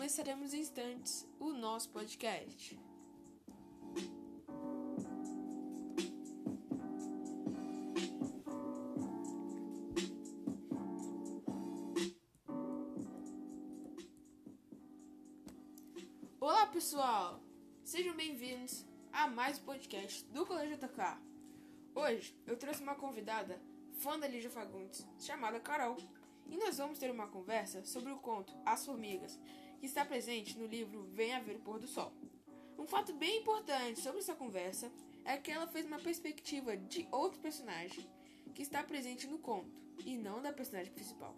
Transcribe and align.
começaremos 0.00 0.54
em 0.54 0.60
instantes 0.60 1.28
o 1.38 1.52
nosso 1.52 1.90
podcast. 1.90 2.80
Olá 16.40 16.66
pessoal, 16.68 17.38
sejam 17.84 18.16
bem-vindos 18.16 18.86
a 19.12 19.28
mais 19.28 19.58
um 19.58 19.64
podcast 19.64 20.24
do 20.32 20.46
Colégio 20.46 20.78
JK. 20.78 21.18
Hoje 21.94 22.34
eu 22.46 22.56
trouxe 22.56 22.82
uma 22.82 22.94
convidada, 22.94 23.60
fã 23.98 24.18
da 24.18 24.26
Lígia 24.26 24.48
Fagundes, 24.48 25.06
chamada 25.18 25.60
Carol, 25.60 25.98
e 26.48 26.56
nós 26.56 26.78
vamos 26.78 26.98
ter 26.98 27.10
uma 27.10 27.28
conversa 27.28 27.84
sobre 27.84 28.10
o 28.10 28.18
conto 28.18 28.52
As 28.64 28.86
Formigas, 28.86 29.38
que 29.80 29.86
está 29.86 30.04
presente 30.04 30.58
no 30.58 30.66
livro 30.66 31.02
Venha 31.14 31.40
Ver 31.40 31.56
o 31.56 31.60
Pôr 31.60 31.80
do 31.80 31.88
Sol. 31.88 32.12
Um 32.78 32.86
fato 32.86 33.14
bem 33.14 33.40
importante 33.40 33.98
sobre 33.98 34.18
essa 34.18 34.34
conversa 34.34 34.92
é 35.24 35.38
que 35.38 35.50
ela 35.50 35.66
fez 35.66 35.86
uma 35.86 35.98
perspectiva 35.98 36.76
de 36.76 37.08
outro 37.10 37.40
personagem 37.40 38.06
que 38.54 38.60
está 38.62 38.82
presente 38.82 39.26
no 39.26 39.38
conto 39.38 39.80
e 40.04 40.18
não 40.18 40.42
da 40.42 40.52
personagem 40.52 40.92
principal. 40.92 41.34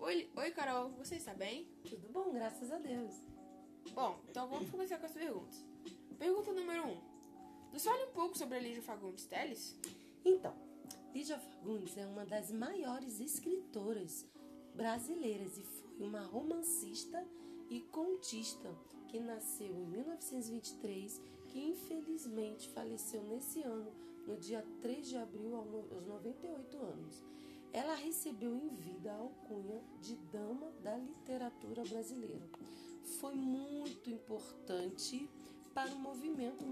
Oi, 0.00 0.30
oi 0.34 0.50
Carol, 0.52 0.90
você 0.92 1.16
está 1.16 1.34
bem? 1.34 1.68
Tudo 1.88 2.08
bom, 2.08 2.32
graças 2.32 2.72
a 2.72 2.78
Deus. 2.78 3.12
Bom, 3.92 4.18
então 4.30 4.48
vamos 4.48 4.70
começar 4.70 4.98
com 4.98 5.06
as 5.06 5.12
perguntas. 5.12 5.62
Pergunta 6.18 6.52
número 6.52 6.86
1. 6.86 6.90
Um. 6.90 7.00
Nos 7.72 7.84
fale 7.84 8.04
um 8.04 8.12
pouco 8.12 8.36
sobre 8.36 8.56
a 8.56 8.60
Lígia 8.60 8.82
Fagundes 8.82 9.26
Teles? 9.26 9.76
Então, 10.24 10.54
Lígia 11.12 11.38
Fagundes 11.38 11.96
é 11.98 12.06
uma 12.06 12.24
das 12.24 12.50
maiores 12.50 13.20
escritoras 13.20 14.26
brasileiras 14.74 15.58
e 15.58 15.64
foi 15.64 16.06
uma 16.06 16.22
romancista 16.22 17.26
e 17.68 17.80
contista 17.80 18.74
que 19.08 19.20
nasceu 19.20 19.74
em 19.74 19.86
1923, 19.86 21.20
que 21.48 21.58
infelizmente 21.58 22.68
faleceu 22.70 23.22
nesse 23.24 23.62
ano, 23.62 23.90
no 24.26 24.36
dia 24.36 24.64
3 24.82 25.08
de 25.08 25.16
abril, 25.16 25.56
aos 25.56 26.06
98 26.06 26.76
anos. 26.76 27.24
Ela 27.72 27.94
recebeu 27.94 28.54
em 28.54 28.68
vida 28.76 29.12
a 29.12 29.16
alcunha 29.16 29.82
de 30.00 30.16
Dama 30.32 30.70
da 30.82 30.96
Literatura 30.96 31.82
Brasileira. 31.84 32.48
Foi 33.20 33.34
muito 33.34 34.10
importante 34.10 35.28
para 35.74 35.90
o 35.90 35.98
movimento 35.98 36.64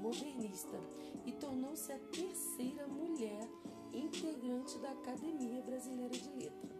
modernista 0.00 0.78
e 1.24 1.32
tornou-se 1.32 1.92
a 1.92 1.98
terceira 1.98 2.86
mulher 2.86 3.48
integrante 3.92 4.78
da 4.78 4.92
Academia 4.92 5.60
Brasileira 5.62 6.14
de 6.14 6.28
Letras. 6.30 6.76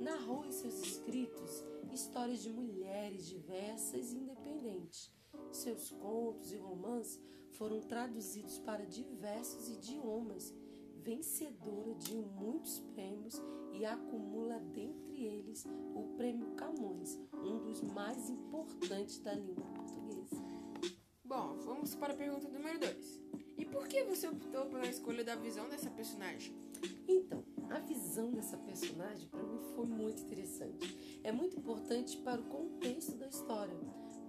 Narrou 0.00 0.44
em 0.44 0.52
seus 0.52 0.74
escritos 0.82 1.35
histórias 1.96 2.42
de 2.42 2.50
mulheres 2.50 3.26
diversas 3.26 4.12
e 4.12 4.18
independentes. 4.18 5.10
Seus 5.50 5.90
contos 5.90 6.52
e 6.52 6.56
romances 6.56 7.18
foram 7.52 7.80
traduzidos 7.80 8.58
para 8.58 8.84
diversos 8.84 9.66
idiomas 9.70 10.54
vencedora 11.02 11.94
de 11.94 12.14
muitos 12.14 12.80
prêmios 12.92 13.40
e 13.72 13.86
acumula 13.86 14.58
dentre 14.58 15.24
eles 15.24 15.64
o 15.94 16.14
Prêmio 16.18 16.54
Camões, 16.56 17.18
um 17.32 17.60
dos 17.60 17.80
mais 17.80 18.28
importantes 18.28 19.18
da 19.20 19.32
língua 19.32 19.64
portuguesa. 19.64 20.44
Bom, 21.24 21.56
vamos 21.64 21.94
para 21.94 22.12
a 22.12 22.16
pergunta 22.16 22.46
número 22.48 22.78
2. 22.78 23.22
E 23.56 23.64
por 23.64 23.88
que 23.88 24.04
você 24.04 24.28
optou 24.28 24.66
pela 24.66 24.86
escolha 24.86 25.24
da 25.24 25.34
visão 25.34 25.66
dessa 25.68 25.90
personagem? 25.90 26.54
Então, 27.08 27.42
a 27.70 27.78
visão 27.78 28.30
dessa 28.32 28.58
personagem 28.58 29.28
para 29.28 29.42
mim 29.42 29.60
foi 29.74 29.86
muito 29.86 30.22
interessante. 30.22 31.05
É 31.26 31.32
muito 31.32 31.58
importante 31.58 32.16
para 32.18 32.40
o 32.40 32.44
contexto 32.44 33.16
da 33.16 33.26
história, 33.26 33.76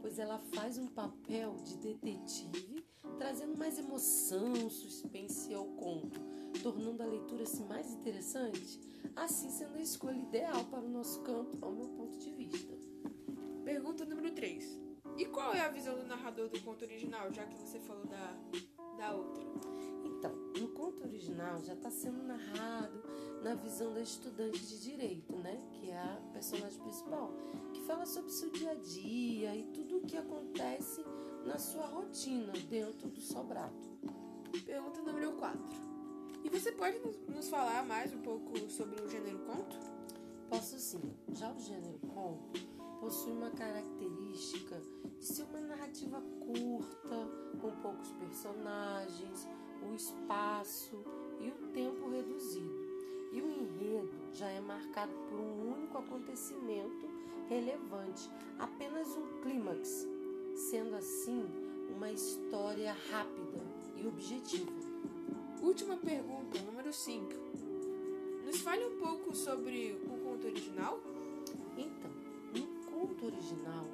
pois 0.01 0.17
ela 0.17 0.39
faz 0.55 0.79
um 0.79 0.88
papel 0.88 1.55
de 1.63 1.77
detetive, 1.77 2.83
trazendo 3.19 3.55
mais 3.55 3.77
emoção, 3.77 4.67
suspense 4.67 5.53
ao 5.53 5.66
conto 5.66 6.19
tornando 6.63 7.03
a 7.03 7.05
leitura 7.05 7.44
assim, 7.44 7.66
mais 7.66 7.91
interessante, 7.94 8.79
assim 9.16 9.49
sendo 9.51 9.77
a 9.77 9.81
escolha 9.81 10.17
ideal 10.17 10.66
para 10.66 10.83
o 10.83 10.89
nosso 10.89 11.22
canto, 11.22 11.57
ao 11.61 11.72
meu 11.72 11.88
ponto 11.89 12.17
de 12.17 12.31
vista. 12.31 12.73
Pergunta 13.63 14.03
número 14.05 14.31
3. 14.31 14.81
E 15.17 15.25
qual 15.25 15.53
é 15.53 15.61
a 15.61 15.69
visão 15.69 15.95
do 15.95 16.05
narrador 16.05 16.49
do 16.49 16.59
conto 16.61 16.83
original, 16.83 17.31
já 17.31 17.45
que 17.45 17.57
você 17.57 17.79
falou 17.79 18.05
da, 18.05 18.38
da 18.97 19.16
outra? 19.16 19.43
Então, 20.03 20.31
no 20.59 20.69
conto 20.69 21.03
original 21.03 21.63
já 21.63 21.73
está 21.73 21.91
sendo 21.91 22.23
narrado 22.23 23.03
na 23.43 23.55
visão 23.55 23.93
da 23.93 24.01
estudante 24.01 24.59
de 24.59 24.79
direito, 24.79 25.35
né? 25.37 25.59
Que 25.73 25.89
é 25.89 25.97
a 25.97 26.21
personagem 26.33 26.79
principal, 26.81 27.31
que 27.73 27.81
fala 27.81 28.05
sobre 28.05 28.31
seu 28.31 28.49
dia 28.49 28.71
a 28.71 28.75
dia 28.75 29.55
e 29.55 29.63
tudo 29.73 29.97
o 29.97 30.01
que 30.01 30.17
acontece 30.17 31.03
na 31.45 31.57
sua 31.57 31.85
rotina 31.85 32.53
dentro 32.69 33.09
do 33.09 33.21
sobrado. 33.21 33.75
Pergunta 34.65 35.01
número 35.01 35.33
4. 35.33 35.59
E 36.43 36.49
você 36.49 36.71
pode 36.71 36.99
nos 37.27 37.49
falar 37.49 37.85
mais 37.85 38.13
um 38.13 38.21
pouco 38.21 38.69
sobre 38.69 39.01
o 39.01 39.09
gênero 39.09 39.39
conto? 39.39 39.77
Posso 40.49 40.79
sim. 40.79 41.13
Já 41.33 41.51
o 41.51 41.59
gênero 41.59 41.99
conto 41.99 42.59
possui 42.99 43.31
uma 43.31 43.51
característica 43.51 44.81
de 45.19 45.25
ser 45.25 45.43
uma 45.43 45.61
narrativa 45.61 46.21
curta, 46.39 47.29
com 47.61 47.71
poucos 47.81 48.11
personagens, 48.13 49.47
o 49.81 49.93
espaço 49.93 51.03
e 51.39 51.49
o 51.49 51.67
tempo 51.73 52.09
reduzido. 52.09 52.86
E 53.31 53.41
o 53.41 53.49
enredo 53.49 54.09
já 54.33 54.47
é 54.47 54.59
marcado 54.59 55.11
por 55.29 55.39
um 55.39 55.73
único 55.73 55.97
acontecimento 55.97 57.07
relevante, 57.49 58.29
apenas 58.59 59.07
um 59.15 59.41
clímax, 59.41 60.07
sendo 60.69 60.95
assim 60.95 61.45
uma 61.95 62.11
história 62.11 62.95
rápida 63.11 63.63
e 63.95 64.07
objetiva. 64.07 64.71
Última 65.61 65.97
pergunta, 65.97 66.59
número 66.61 66.93
5. 66.93 67.33
Nos 68.45 68.61
fale 68.61 68.85
um 68.85 68.99
pouco 68.99 69.35
sobre 69.35 69.97
o 70.03 70.19
conto 70.23 70.47
original? 70.47 70.99
Então, 71.77 72.11
no 72.53 72.91
conto 72.91 73.25
original, 73.25 73.85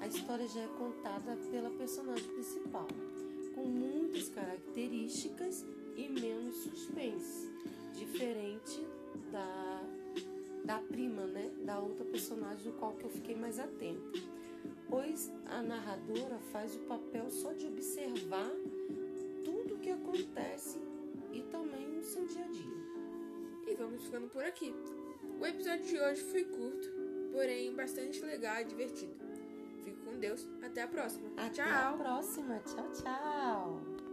a 0.00 0.06
história 0.06 0.46
já 0.46 0.60
é 0.60 0.68
contada 0.78 1.36
pela 1.50 1.70
personagem 1.70 2.28
principal, 2.28 2.86
com 3.54 3.64
muitas 3.64 4.28
características 4.28 5.64
e 5.96 6.08
menos 6.08 6.56
suspense, 6.56 7.47
diferente 7.98 8.86
da, 9.32 9.82
da 10.64 10.78
prima, 10.78 11.26
né? 11.26 11.50
Da 11.64 11.78
outra 11.78 12.04
personagem 12.04 12.70
do 12.70 12.78
qual 12.78 12.92
que 12.92 13.04
eu 13.04 13.10
fiquei 13.10 13.36
mais 13.36 13.58
atenta. 13.58 14.18
Pois 14.88 15.32
a 15.46 15.62
narradora 15.62 16.38
faz 16.52 16.74
o 16.76 16.80
papel 16.80 17.30
só 17.30 17.52
de 17.52 17.66
observar 17.66 18.50
tudo 19.44 19.74
o 19.74 19.78
que 19.78 19.90
acontece 19.90 20.78
e 21.32 21.42
também 21.42 21.86
no 21.88 22.02
seu 22.02 22.26
dia 22.26 22.44
a 22.44 22.48
dia. 22.48 22.78
E 23.66 23.74
vamos 23.74 24.02
ficando 24.04 24.28
por 24.28 24.42
aqui. 24.42 24.74
O 25.40 25.46
episódio 25.46 25.84
de 25.84 26.00
hoje 26.00 26.22
foi 26.22 26.44
curto, 26.44 26.88
porém 27.32 27.74
bastante 27.74 28.20
legal 28.22 28.60
e 28.60 28.64
divertido. 28.64 29.14
Fico 29.84 30.04
com 30.04 30.18
Deus. 30.18 30.46
Até 30.62 30.82
a 30.82 30.88
próxima. 30.88 31.28
Até 31.36 31.50
tchau. 31.50 31.94
a 31.94 31.96
próxima. 31.96 32.58
Tchau, 32.60 32.92
tchau. 32.92 34.07